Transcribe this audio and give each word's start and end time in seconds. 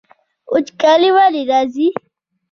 وچکالي 0.51 1.09
ولې 1.15 1.41
راځي؟ 1.49 1.87